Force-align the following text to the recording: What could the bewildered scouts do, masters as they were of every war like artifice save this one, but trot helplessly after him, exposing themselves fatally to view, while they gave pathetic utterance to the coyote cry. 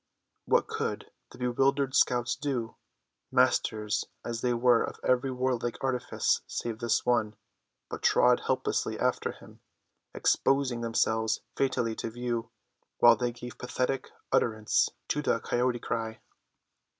What 0.45 0.65
could 0.67 1.11
the 1.29 1.37
bewildered 1.37 1.93
scouts 1.93 2.35
do, 2.35 2.75
masters 3.31 4.03
as 4.25 4.41
they 4.41 4.51
were 4.55 4.83
of 4.83 4.99
every 5.03 5.29
war 5.29 5.55
like 5.57 5.77
artifice 5.83 6.41
save 6.47 6.79
this 6.79 7.05
one, 7.05 7.35
but 7.87 8.01
trot 8.01 8.39
helplessly 8.47 8.97
after 8.97 9.31
him, 9.31 9.59
exposing 10.15 10.81
themselves 10.81 11.41
fatally 11.55 11.93
to 11.97 12.09
view, 12.09 12.49
while 12.97 13.15
they 13.15 13.31
gave 13.31 13.59
pathetic 13.59 14.09
utterance 14.31 14.89
to 15.09 15.21
the 15.21 15.39
coyote 15.39 15.77
cry. 15.79 16.19